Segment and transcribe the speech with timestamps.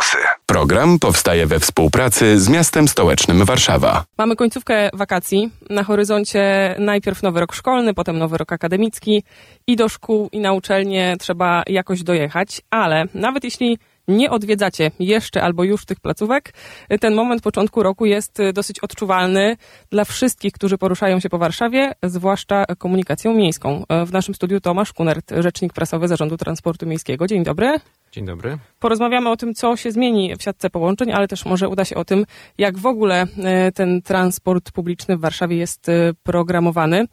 [0.00, 0.18] Losy.
[0.46, 4.04] Program powstaje we współpracy z miastem stołecznym Warszawa.
[4.18, 5.50] Mamy końcówkę wakacji.
[5.70, 9.22] Na horyzoncie najpierw nowy rok szkolny, potem nowy rok akademicki
[9.66, 13.78] i do szkół i na uczelnie trzeba jakoś dojechać, ale nawet jeśli
[14.10, 16.52] nie odwiedzacie jeszcze albo już tych placówek,
[17.00, 19.56] ten moment początku roku jest dosyć odczuwalny
[19.90, 23.84] dla wszystkich, którzy poruszają się po Warszawie, zwłaszcza komunikacją miejską.
[24.06, 27.26] W naszym studiu Tomasz Kunert, rzecznik prasowy Zarządu Transportu Miejskiego.
[27.26, 27.80] Dzień dobry.
[28.12, 28.58] Dzień dobry.
[28.78, 32.04] Porozmawiamy o tym, co się zmieni w siatce połączeń, ale też może uda się o
[32.04, 32.24] tym,
[32.58, 35.86] jak w ogóle e, ten transport publiczny w Warszawie jest
[36.22, 37.04] programowany.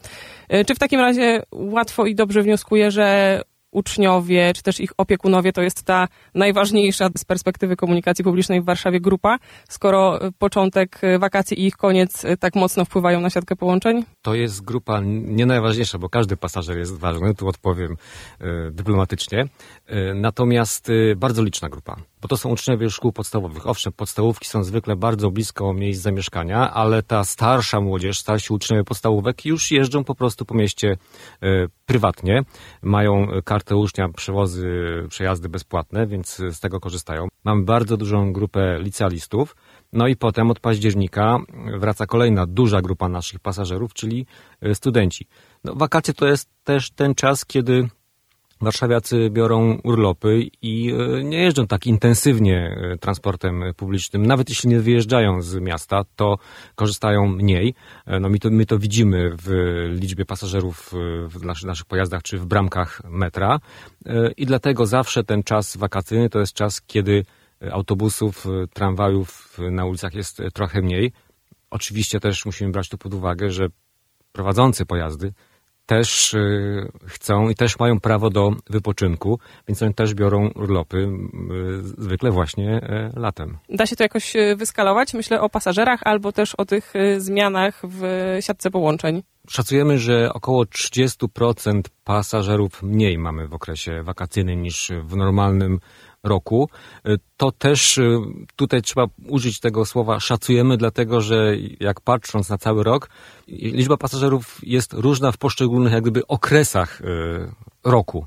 [0.67, 5.61] Czy w takim razie łatwo i dobrze wnioskuję, że uczniowie, czy też ich opiekunowie to
[5.61, 9.37] jest ta najważniejsza z perspektywy komunikacji publicznej w Warszawie grupa,
[9.69, 14.05] skoro początek wakacji i ich koniec tak mocno wpływają na siatkę połączeń?
[14.21, 19.41] To jest grupa nie najważniejsza, bo każdy pasażer jest ważny, tu odpowiem y, dyplomatycznie.
[19.41, 23.67] Y, natomiast y, bardzo liczna grupa, bo to są uczniowie szkół podstawowych.
[23.67, 29.45] Owszem, podstawówki są zwykle bardzo blisko miejsc zamieszkania, ale ta starsza młodzież, starsi uczniowie podstawówek
[29.45, 30.97] już jeżdżą po prostu po mieście
[31.85, 32.43] prywatnie,
[32.81, 34.67] mają kartę ucznia, przewozy,
[35.09, 37.27] przejazdy bezpłatne, więc z tego korzystają.
[37.43, 39.55] Mamy bardzo dużą grupę licealistów,
[39.93, 41.39] no i potem od października
[41.79, 44.25] wraca kolejna duża grupa naszych pasażerów, czyli
[44.73, 45.27] studenci.
[45.63, 47.89] No, wakacje to jest też ten czas, kiedy
[48.61, 54.25] Warszawiacy biorą urlopy i e, nie jeżdżą tak intensywnie e, transportem publicznym.
[54.25, 56.37] Nawet jeśli nie wyjeżdżają z miasta, to
[56.75, 57.73] korzystają mniej.
[58.05, 59.49] E, no my to, my to widzimy w
[60.01, 60.93] liczbie pasażerów
[61.29, 63.59] w naszych, naszych pojazdach czy w bramkach metra.
[64.37, 67.25] I dlatego zawsze ten czas wakacyjny to jest czas, kiedy
[67.71, 71.11] autobusów, tramwajów na ulicach jest trochę mniej.
[71.69, 73.67] Oczywiście też musimy brać tu pod uwagę, że
[74.31, 75.33] prowadzący pojazdy
[75.87, 81.07] też y, chcą i też mają prawo do wypoczynku, więc oni też biorą urlopy y,
[81.81, 82.77] zwykle właśnie
[83.15, 83.57] y, latem.
[83.69, 85.13] Da się to jakoś wyskalować?
[85.13, 88.01] Myślę o pasażerach albo też o tych zmianach w
[88.41, 89.23] siatce połączeń.
[89.49, 95.79] Szacujemy, że około 30% pasażerów mniej mamy w okresie wakacyjnym niż w normalnym
[96.27, 96.69] roku.
[97.37, 97.99] To też
[98.55, 103.09] tutaj trzeba użyć tego słowa szacujemy, dlatego że jak patrząc na cały rok,
[103.47, 107.01] liczba pasażerów jest różna w poszczególnych jak gdyby okresach
[107.83, 108.25] roku.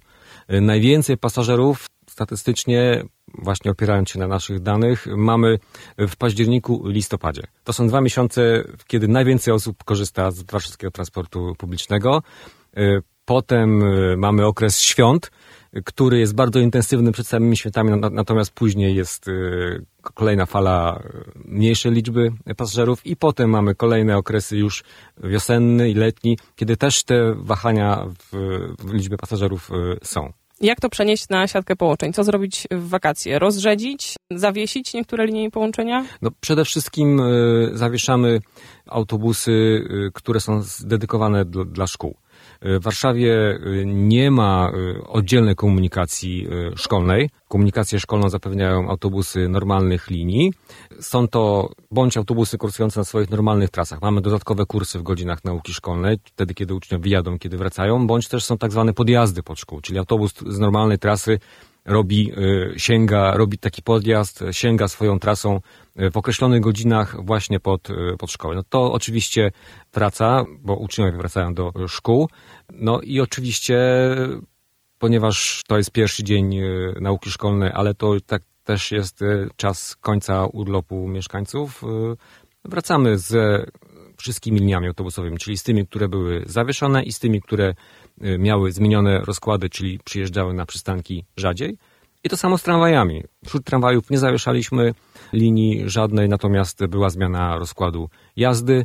[0.49, 5.59] Najwięcej pasażerów statystycznie, właśnie opierając się na naszych danych, mamy
[5.99, 7.43] w październiku, listopadzie.
[7.65, 12.23] To są dwa miesiące, kiedy najwięcej osób korzysta z warszawskiego transportu publicznego.
[13.25, 13.83] Potem
[14.19, 15.31] mamy okres świąt,
[15.85, 21.93] który jest bardzo intensywny przed samymi świętami, natomiast później jest y, kolejna fala y, mniejszej
[21.93, 24.85] liczby pasażerów i potem mamy kolejne okresy już
[25.25, 28.37] wiosenny i letni, kiedy też te wahania w,
[28.79, 30.33] w liczbie pasażerów y, są.
[30.61, 32.13] Jak to przenieść na siatkę połączeń?
[32.13, 33.39] Co zrobić w wakacje?
[33.39, 34.15] Rozrzedzić?
[34.31, 36.05] Zawiesić niektóre linie połączenia?
[36.23, 37.23] No, przede wszystkim
[37.73, 38.41] zawieszamy
[38.87, 42.17] autobusy, które są dedykowane dla szkół.
[42.63, 47.31] W Warszawie y, nie ma y, oddzielnej komunikacji y, szkolnej.
[47.49, 50.53] Komunikację szkolną zapewniają autobusy normalnych linii.
[51.01, 54.03] Są to bądź autobusy kursujące na swoich normalnych trasach.
[54.03, 58.45] Mamy dodatkowe kursy w godzinach nauki szkolnej, wtedy kiedy uczniowie wyjadą, kiedy wracają, bądź też
[58.45, 61.39] są tak zwane podjazdy pod szkół, czyli autobus z normalnej trasy
[61.85, 62.33] robi,
[62.77, 65.61] sięga, robi taki podjazd, sięga swoją trasą
[65.97, 68.55] w określonych godzinach właśnie pod, pod szkołę.
[68.55, 69.53] No to oczywiście
[69.93, 72.29] wraca, bo uczniowie wracają do szkół.
[72.73, 73.79] No i oczywiście,
[74.99, 76.63] ponieważ to jest pierwszy dzień e,
[77.01, 82.17] nauki szkolnej, ale to tak też jest e, czas końca urlopu mieszkańców, e,
[82.65, 83.67] wracamy ze
[84.21, 87.75] wszystkimi liniami autobusowymi, czyli z tymi, które były zawieszone i z tymi, które
[88.39, 91.77] miały zmienione rozkłady, czyli przyjeżdżały na przystanki rzadziej.
[92.25, 93.23] I to samo z tramwajami.
[93.47, 94.95] Wśród tramwajów nie zawieszaliśmy
[95.33, 98.85] linii żadnej, natomiast była zmiana rozkładu jazdy.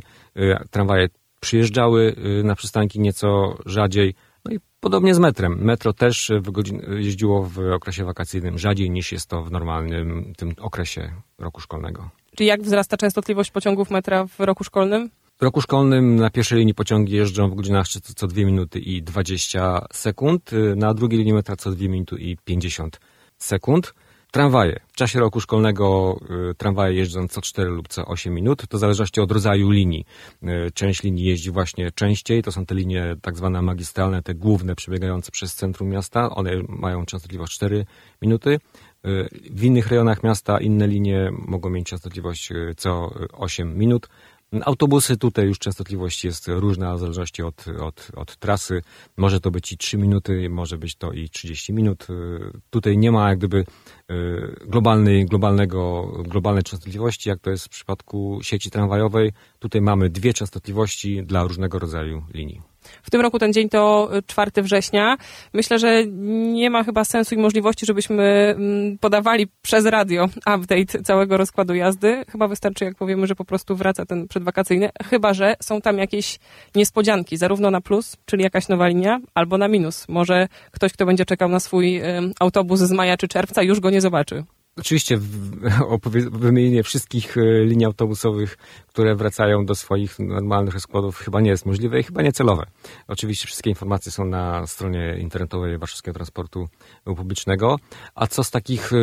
[0.70, 1.08] Tramwaje
[1.40, 4.14] przyjeżdżały na przystanki nieco rzadziej.
[4.44, 5.58] No i podobnie z metrem.
[5.64, 10.54] Metro też w godzin, jeździło w okresie wakacyjnym rzadziej niż jest to w normalnym tym
[10.60, 12.10] okresie roku szkolnego.
[12.36, 15.10] Czyli jak wzrasta częstotliwość pociągów metra w roku szkolnym?
[15.38, 19.86] W roku szkolnym na pierwszej linii pociągi jeżdżą w godzinach co 2 minuty i 20
[19.92, 23.00] sekund, na drugiej linii metra co 2 minuty i 50
[23.38, 23.94] sekund.
[24.30, 24.80] Tramwaje.
[24.88, 26.18] W czasie roku szkolnego
[26.50, 28.68] y, tramwaje jeżdżą co 4 lub co 8 minut.
[28.68, 30.04] To w zależności od rodzaju linii.
[30.42, 32.42] Y, część linii jeździ właśnie częściej.
[32.42, 36.30] To są te linie tak zwane magistralne, te główne przebiegające przez centrum miasta.
[36.30, 37.86] One mają częstotliwość 4
[38.22, 38.58] minuty.
[39.06, 44.08] Y, w innych rejonach miasta inne linie mogą mieć częstotliwość co 8 minut.
[44.64, 48.82] Autobusy tutaj już częstotliwość jest różna w zależności od, od, od trasy.
[49.16, 52.06] Może to być i 3 minuty, może być to i 30 minut.
[52.70, 53.64] Tutaj nie ma jak gdyby
[54.66, 59.32] globalnej, globalnego, globalnej częstotliwości, jak to jest w przypadku sieci tramwajowej.
[59.58, 62.75] Tutaj mamy dwie częstotliwości dla różnego rodzaju linii.
[63.02, 65.16] W tym roku ten dzień to 4 września.
[65.52, 66.06] Myślę, że
[66.52, 70.24] nie ma chyba sensu i możliwości, żebyśmy mm, podawali przez radio
[70.56, 72.24] update całego rozkładu jazdy.
[72.28, 74.90] Chyba wystarczy, jak powiemy, że po prostu wraca ten przedwakacyjny.
[75.04, 76.38] Chyba, że są tam jakieś
[76.74, 80.08] niespodzianki, zarówno na plus, czyli jakaś nowa linia, albo na minus.
[80.08, 82.00] Może ktoś, kto będzie czekał na swój
[82.40, 84.44] autobus z maja czy czerwca, już go nie zobaczy.
[84.78, 85.18] Oczywiście
[86.30, 92.00] wymienienie wszystkich e, linii autobusowych, które wracają do swoich normalnych rozkładów chyba nie jest możliwe
[92.00, 92.66] i chyba niecelowe.
[93.08, 96.68] Oczywiście wszystkie informacje są na stronie internetowej Warszawskiego Transportu
[97.04, 97.76] Publicznego.
[98.14, 98.96] A co z takich e,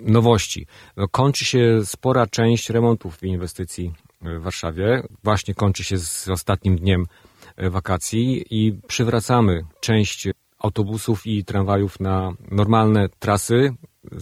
[0.00, 0.66] nowości?
[0.96, 5.02] No, kończy się spora część remontów i inwestycji w Warszawie.
[5.24, 7.06] Właśnie kończy się z ostatnim dniem
[7.56, 10.28] e, wakacji i przywracamy część
[10.58, 13.74] autobusów i tramwajów na normalne trasy,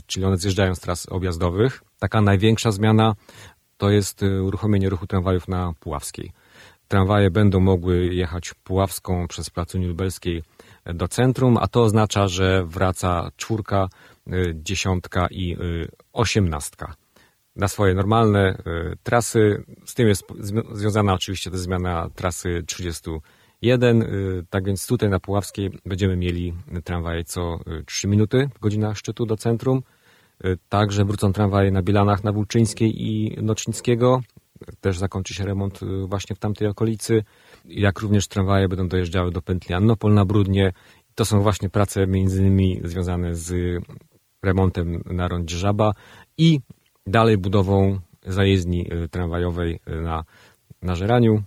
[0.07, 1.83] czyli one zjeżdżają z tras objazdowych.
[1.99, 3.15] Taka największa zmiana
[3.77, 6.33] to jest y, uruchomienie ruchu tramwajów na Puławskiej.
[6.89, 10.43] Tramwaje będą mogły jechać Puławską przez Placu Lubelskiej
[10.87, 13.89] do centrum, a to oznacza, że wraca czwórka,
[14.27, 16.95] y, dziesiątka i y, osiemnastka
[17.57, 18.63] na swoje normalne
[19.03, 19.65] trasy.
[19.85, 20.25] Z tym jest
[20.73, 22.65] związana oczywiście też zmiana trasy
[23.65, 24.05] 31.
[24.51, 29.37] Tak więc tutaj na Puławskiej będziemy mieli tramwaje co 3 minuty w godzinach szczytu do
[29.37, 29.83] centrum.
[30.69, 34.21] Także wrócą tramwaje na Bielanach, na Włóczyńskiej i Nocznickiego.
[34.81, 37.25] Też zakończy się remont właśnie w tamtej okolicy.
[37.65, 40.73] Jak również tramwaje będą dojeżdżały do pętli Annopol na Brudnie.
[41.15, 43.79] To są właśnie prace między innymi związane z
[44.43, 45.93] remontem na rondzie Żaba
[46.39, 46.61] i
[47.07, 50.25] dalej budową zajezdni tramwajowej na,
[50.83, 51.43] na Żeraniu.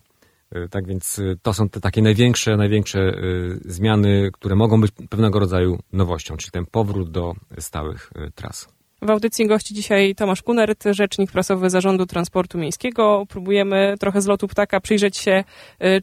[0.72, 3.14] Tak więc to są te takie największe, największe
[3.66, 8.68] zmiany, które mogą być pewnego rodzaju nowością, czyli ten powrót do stałych tras.
[9.02, 13.26] W audycji gości dzisiaj Tomasz Kunert, rzecznik prasowy Zarządu Transportu Miejskiego.
[13.30, 15.44] Próbujemy trochę z lotu ptaka przyjrzeć się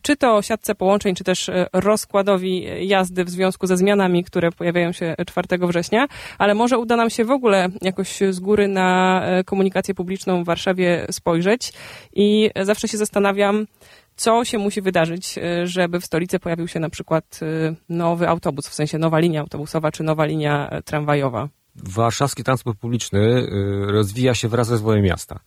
[0.03, 5.15] czy to siatce połączeń, czy też rozkładowi jazdy w związku ze zmianami, które pojawiają się
[5.27, 6.07] 4 września,
[6.39, 11.07] ale może uda nam się w ogóle jakoś z góry na komunikację publiczną w Warszawie
[11.11, 11.73] spojrzeć
[12.13, 13.67] i zawsze się zastanawiam,
[14.17, 17.41] co się musi wydarzyć, żeby w stolicy pojawił się na przykład
[17.89, 23.93] nowy autobus, w sensie nowa linia autobusowa czy nowa linia tramwajowa warszawski transport publiczny y,
[23.93, 25.41] rozwija się wraz ze rozwojem miasta.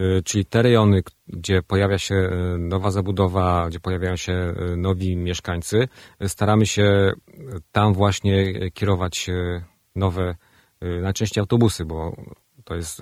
[0.00, 5.88] Y, czyli te rejony, gdzie pojawia się y, nowa zabudowa, gdzie pojawiają się nowi mieszkańcy,
[6.26, 7.12] staramy się
[7.72, 9.30] tam właśnie kierować
[9.96, 10.34] nowe,
[11.02, 12.16] najczęściej autobusy, bo
[12.72, 13.00] to jest,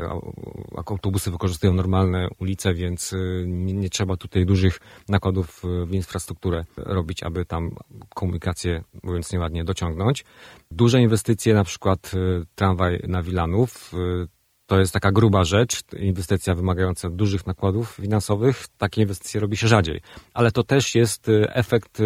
[0.76, 7.22] autobusy wykorzystują normalne ulice, więc y, nie, nie, trzeba tutaj dużych nakładów w infrastrukturę robić,
[7.22, 7.70] aby tam
[8.14, 10.24] komunikację, mówiąc nieładnie, dociągnąć.
[10.70, 14.28] Duże inwestycje, na przykład y, tramwaj na Wilanów, y,
[14.66, 18.66] to jest taka gruba rzecz, inwestycja wymagająca dużych nakładów finansowych.
[18.78, 20.00] Takie inwestycje robi się rzadziej.
[20.34, 21.98] Ale to też jest efekt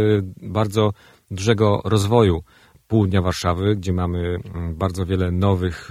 [0.42, 0.92] bardzo
[1.30, 2.42] dużego rozwoju
[2.88, 5.90] południa Warszawy, gdzie mamy mm, bardzo wiele nowych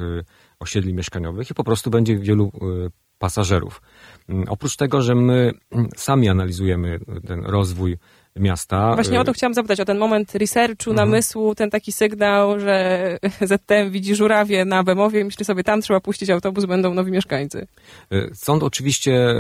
[0.64, 2.52] osiedli mieszkaniowych i po prostu będzie wielu
[2.88, 3.82] y, pasażerów.
[4.30, 7.98] Mm, oprócz tego, że my mm, sami analizujemy ten rozwój
[8.36, 8.94] miasta.
[8.94, 10.96] Właśnie o to y, chciałam zapytać, o ten moment researchu, mhm.
[10.96, 13.18] namysłu, ten taki sygnał, że
[13.52, 17.68] ZTM widzi żurawie na Bemowie i myśli sobie, tam trzeba puścić autobus, będą nowi mieszkańcy.
[18.14, 19.36] Y, są to oczywiście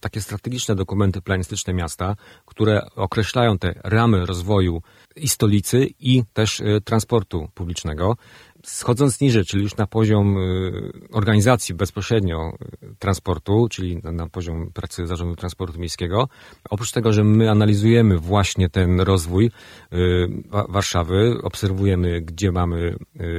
[0.00, 2.16] takie strategiczne dokumenty planistyczne miasta,
[2.46, 4.82] które określają te ramy rozwoju
[5.16, 8.16] i stolicy, i też transportu publicznego
[8.64, 12.52] schodząc niżej, czyli już na poziom y, organizacji bezpośrednio
[12.82, 16.28] y, transportu, czyli na poziom pracy Zarządu Transportu Miejskiego,
[16.70, 19.50] oprócz tego, że my analizujemy właśnie ten rozwój
[19.92, 20.28] y,
[20.68, 22.96] Warszawy, obserwujemy, gdzie mamy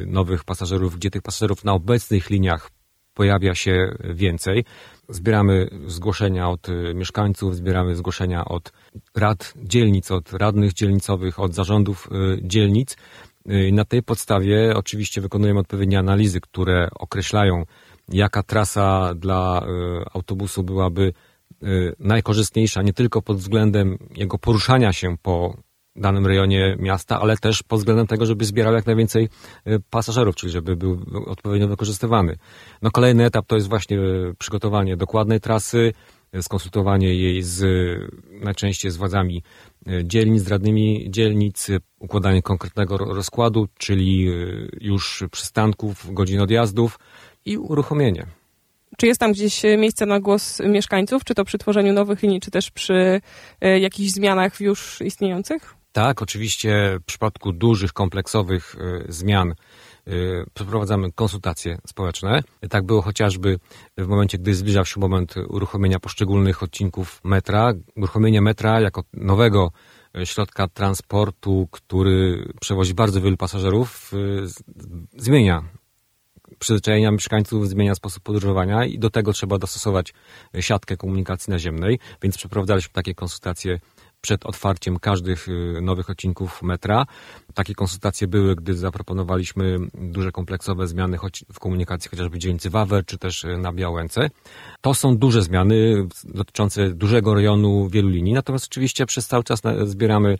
[0.08, 2.72] nowych pasażerów, gdzie tych pasażerów na obecnych liniach
[3.14, 4.66] pojawia się więcej.
[5.10, 8.72] Zbieramy zgłoszenia od mieszkańców, zbieramy zgłoszenia od
[9.16, 12.10] rad dzielnic, od radnych dzielnicowych, od zarządów
[12.42, 12.96] dzielnic
[13.72, 17.64] na tej podstawie oczywiście wykonujemy odpowiednie analizy, które określają,
[18.10, 21.14] jaka trasa dla y, autobusu byłaby
[21.64, 25.58] y, najkorzystniejsza, nie tylko pod względem jego poruszania się po
[25.96, 29.30] danym rejonie miasta, ale też pod względem tego, żeby zbierał jak najwięcej
[29.90, 32.38] pasażerów, czyli żeby był odpowiednio wykorzystywany.
[32.82, 33.98] No kolejny etap to jest właśnie
[34.40, 35.94] przygotowanie dokładnej trasy,
[36.42, 37.64] skonsultowanie jej z
[38.32, 39.44] najczęściej z władzami
[39.88, 41.68] e, dzielnic, radnymi dzielnic,
[42.00, 44.32] układanie konkretnego rozkładu, czyli e,
[44.82, 47.00] już przystanków, godzin odjazdów
[47.46, 48.26] i uruchomienie.
[48.98, 52.52] Czy jest tam gdzieś miejsce na głos mieszkańców, czy to przy tworzeniu nowych linii, czy
[52.52, 53.22] też przy
[53.62, 55.75] e, jakichś zmianach już istniejących?
[55.96, 59.54] Tak, oczywiście w przypadku dużych, kompleksowych y, zmian
[60.08, 62.44] y, przeprowadzamy konsultacje społeczne.
[62.70, 63.60] Tak było chociażby
[63.98, 67.74] w momencie, gdy zbliżał się moment uruchomienia poszczególnych odcinków metra.
[67.96, 69.72] Uruchomienie metra jako nowego
[70.18, 74.12] y, środka transportu, który przewozi bardzo wielu pasażerów,
[75.18, 75.64] zmienia
[76.60, 80.14] przyzwyczajenia mieszkańców, zmienia sposób podróżowania i do tego trzeba dostosować
[80.60, 83.80] siatkę komunikacji naziemnej, więc przeprowadzaliśmy takie konsultacje
[84.26, 87.06] przed otwarciem każdych y, nowych odcinków metra.
[87.54, 91.18] Takie konsultacje były, gdy zaproponowaliśmy duże kompleksowe zmiany
[91.54, 94.30] w komunikacji chociażby dzielnicy Wawer, czy też y, na Białęce.
[94.82, 100.38] To są duże zmiany dotyczące dużego rejonu, wielu linii, natomiast oczywiście przez cały czas zbieramy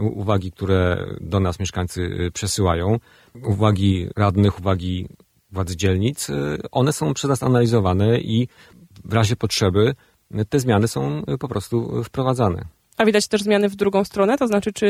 [0.00, 2.98] uwagi, które do nas mieszkańcy y, przesyłają.
[3.44, 5.08] Uwagi radnych, uwagi
[5.50, 6.28] władz dzielnic,
[6.70, 8.48] one są przez nas analizowane i
[9.04, 9.94] w razie potrzeby
[10.48, 12.77] te zmiany są po prostu wprowadzane.
[12.98, 14.86] A widać też zmiany w drugą stronę, to znaczy, czy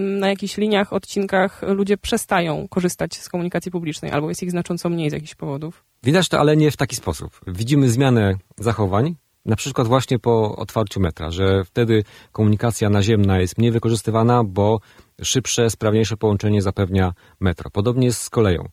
[0.00, 5.10] na jakichś liniach, odcinkach ludzie przestają korzystać z komunikacji publicznej, albo jest ich znacząco mniej
[5.10, 5.84] z jakichś powodów?
[6.02, 7.40] Widać to, ale nie w taki sposób.
[7.46, 13.70] Widzimy zmianę zachowań, na przykład właśnie po otwarciu metra, że wtedy komunikacja naziemna jest mniej
[13.72, 14.80] wykorzystywana, bo
[15.22, 17.70] szybsze, sprawniejsze połączenie zapewnia metro.
[17.70, 18.68] Podobnie jest z koleją.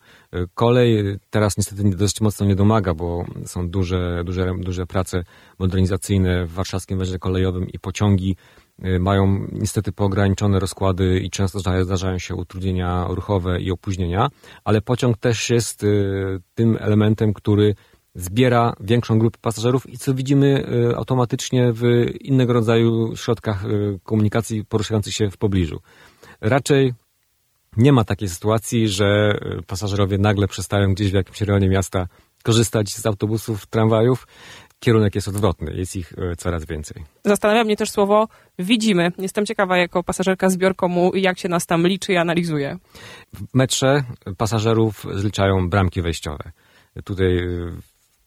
[0.53, 5.23] Kolej teraz niestety dość mocno nie domaga, bo są duże, duże, duże prace
[5.59, 8.35] modernizacyjne w warszawskim węźle kolejowym i pociągi
[8.99, 14.29] mają niestety poograniczone rozkłady i często zdarzają się utrudnienia ruchowe i opóźnienia,
[14.63, 17.75] ale pociąg też jest y, tym elementem, który
[18.15, 21.83] zbiera większą grupę pasażerów i co widzimy y, automatycznie w
[22.21, 23.63] innego rodzaju środkach
[24.03, 25.79] komunikacji poruszających się w pobliżu.
[26.41, 26.93] Raczej
[27.77, 29.37] nie ma takiej sytuacji, że
[29.67, 32.07] pasażerowie nagle przestają gdzieś w jakimś rejonie miasta
[32.43, 34.27] korzystać z autobusów, tramwajów
[34.83, 37.03] kierunek jest odwrotny, jest ich e, coraz więcej.
[37.25, 38.27] Zastanawia mnie też słowo
[38.59, 39.11] widzimy.
[39.17, 42.77] Jestem ciekawa jako pasażerka zbiorkomu, jak się nas tam liczy i analizuje.
[43.33, 44.03] W metrze
[44.37, 46.51] pasażerów zliczają bramki wejściowe.
[47.03, 47.43] Tutaj e,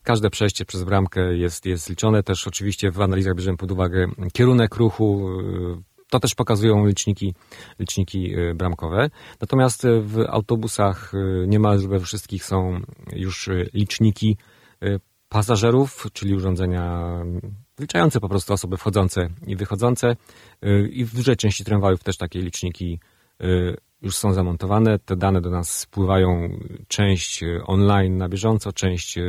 [0.03, 2.23] każde przejście przez bramkę jest, jest liczone.
[2.23, 7.33] Też oczywiście w analizach bierzemy pod uwagę kierunek ruchu, e, to też pokazują liczniki,
[7.79, 9.09] liczniki bramkowe.
[9.41, 11.11] Natomiast w autobusach
[11.47, 12.79] niemal we wszystkich są
[13.13, 14.37] już liczniki
[15.29, 17.03] pasażerów, czyli urządzenia
[17.77, 20.15] wliczające po prostu osoby wchodzące i wychodzące.
[20.65, 22.99] Y, I w dużej części tramwajów też takie liczniki
[23.43, 24.99] y, już są zamontowane.
[24.99, 29.19] Te dane do nas spływają część y, online na bieżąco, część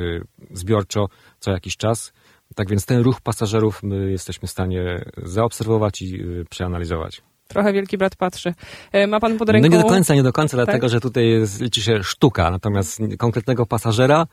[0.51, 2.13] zbiorczo co jakiś czas.
[2.55, 7.23] Tak więc ten ruch pasażerów my jesteśmy w stanie zaobserwować i przeanalizować.
[7.49, 8.55] Trochę Wielki Brat patrzy.
[8.93, 9.69] E, ma pan pod ręką...
[9.69, 10.67] No nie do końca, nie do końca, tak?
[10.67, 14.27] dlatego że tutaj jest, liczy się sztuka, natomiast konkretnego pasażera,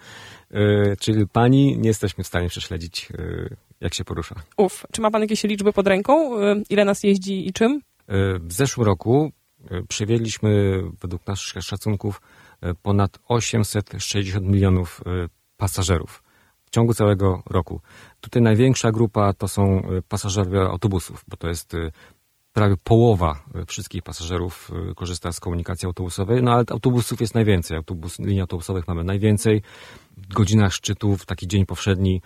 [0.51, 4.35] yy, czyli pani, nie jesteśmy w stanie prześledzić, yy, jak się porusza.
[4.57, 6.41] Uf, czy ma pan jakieś liczby pod ręką?
[6.41, 7.81] Yy, ile nas jeździ i czym?
[8.39, 9.31] w zeszłym roku
[9.87, 12.21] przywieźliśmy, według naszych szacunków,
[12.81, 15.01] ponad 860 milionów
[15.57, 16.23] pasażerów
[16.65, 17.81] w ciągu całego roku.
[18.21, 21.75] Tutaj największa grupa to są pasażerowie autobusów, bo to jest
[22.55, 27.77] prawie połowa wszystkich pasażerów e, korzysta z komunikacji autobusowej, no ale autobusów jest najwięcej.
[27.77, 29.61] Autobus, linii autobusowych mamy najwięcej.
[30.17, 32.21] W godzinach szczytów, taki dzień powszedni,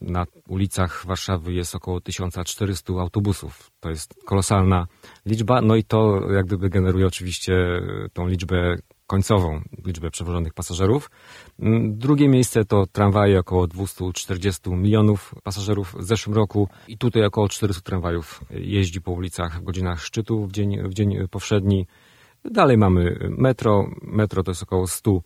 [0.00, 3.70] na ulicach Warszawy jest około 1400 autobusów.
[3.80, 4.86] To jest kolosalna
[5.26, 8.76] liczba, no i to jak gdyby generuje oczywiście e, tą liczbę
[9.06, 11.10] końcową liczbę przewożonych pasażerów.
[11.60, 17.48] Mm, drugie miejsce to tramwaje, około 240 milionów pasażerów w zeszłym roku i tutaj około
[17.48, 21.86] 400 tramwajów jeździ po ulicach w godzinach szczytu w dzień, w dzień powszedni.
[22.44, 23.90] Dalej mamy metro.
[24.02, 25.20] Metro to jest około 100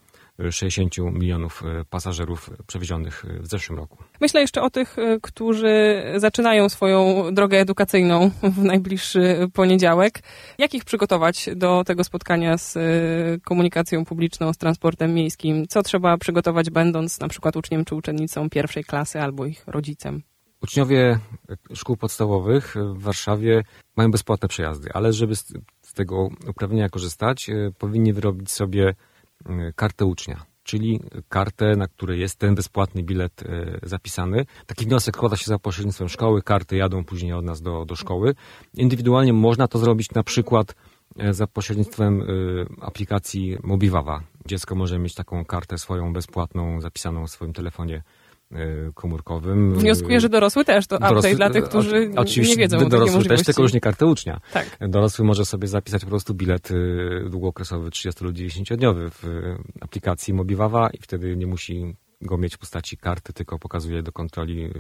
[0.51, 3.99] 60 milionów e, pasażerów przewiezionych w zeszłym roku.
[4.21, 10.21] Myślę jeszcze o tych, e, którzy zaczynają swoją drogę edukacyjną w najbliższy poniedziałek.
[10.59, 12.81] Jak ich przygotować do tego spotkania z e,
[13.45, 15.67] komunikacją publiczną, z transportem miejskim?
[15.69, 20.23] Co trzeba przygotować, będąc na przykład uczniem czy uczennicą pierwszej klasy albo ich rodzicem?
[20.63, 21.19] Uczniowie
[21.75, 23.63] szkół podstawowych w Warszawie
[23.97, 28.95] mają bezpłatne przejazdy, ale żeby z tego uprawnienia korzystać, powinni wyrobić sobie
[29.75, 34.47] kartę ucznia, czyli kartę, na której jest ten bezpłatny bilet y, zapisany.
[34.67, 38.35] Taki wniosek składa się za pośrednictwem szkoły, karty jadą później od nas do, do szkoły.
[38.75, 40.75] Indywidualnie można to zrobić na przykład
[41.23, 42.23] y, za pośrednictwem
[42.81, 44.23] aplikacji Mobiwawa.
[44.47, 48.03] Dziecko może mieć taką kartę swoją bezpłatną, zapisaną w swoim telefonie E,
[48.95, 49.75] komórkowym.
[49.75, 52.11] Wnioskuję, że dorosły też to dorosły, update dla tych, którzy
[52.49, 54.41] nie wiedzą o dorosły też, tylko już nie kartę ucznia.
[54.53, 54.77] Tak.
[54.89, 56.75] Dorosły może sobie zapisać po prostu bilet e,
[57.31, 59.25] długookresowy 30 lub 90-dniowy w
[59.81, 64.65] aplikacji Mobiwawa i wtedy nie musi go mieć w postaci karty, tylko pokazuje do kontroli
[64.65, 64.71] y,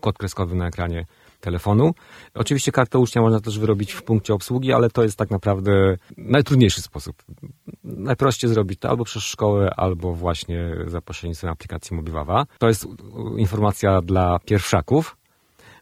[0.00, 1.06] kod kreskowy na ekranie
[1.40, 1.94] telefonu.
[2.34, 6.82] Oczywiście kartę ucznia można też wyrobić w punkcie obsługi, ale to jest tak naprawdę najtrudniejszy
[6.82, 7.22] sposób.
[8.02, 12.46] Najprościej zrobić to albo przez szkołę, albo właśnie za pośrednictwem aplikacji Mobiwawa.
[12.58, 12.86] To jest
[13.36, 15.16] informacja dla pierwszaków.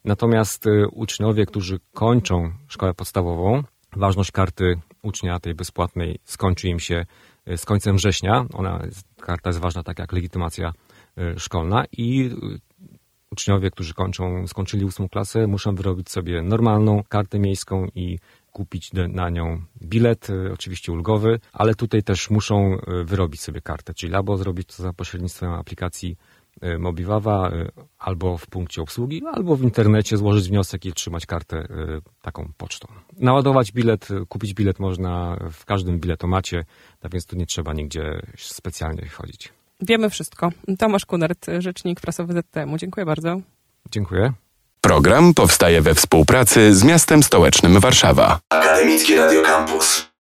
[0.05, 3.63] Natomiast y, uczniowie, którzy kończą szkołę podstawową,
[3.97, 7.07] ważność karty ucznia tej bezpłatnej skończy im się
[7.49, 8.47] y, z końcem września.
[8.53, 8.83] Ona,
[9.21, 10.73] karta jest ważna tak jak legitymacja
[11.19, 12.31] y, szkolna i
[13.31, 18.19] uczniowie, którzy kończą, skończyli ósmą klasę, muszą wyrobić sobie normalną kartę miejską i
[18.53, 24.37] kupić na nią bilet, oczywiście ulgowy, ale tutaj też muszą wyrobić sobie kartę, czyli albo
[24.37, 26.17] zrobić to za pośrednictwem aplikacji
[26.65, 31.57] Y, Mobiwawa y, albo w punkcie obsługi, albo w internecie złożyć wniosek i trzymać kartę
[31.59, 31.67] y,
[32.23, 32.89] taką pocztą.
[33.17, 36.65] Naładować bilet, kupić bilet można w każdym biletomacie,
[36.99, 39.53] tak więc tu nie trzeba nigdzie specjalnie chodzić.
[39.81, 40.51] Wiemy wszystko.
[40.79, 42.77] Tomasz Kunert, rzecznik prasowy ZTM-u.
[42.79, 43.41] Dziękuję bardzo.
[43.91, 44.33] Dziękuję.
[44.81, 48.39] Program powstaje we współpracy z miastem stołecznym Warszawa.
[48.51, 50.10] Akademickie Radio Campus.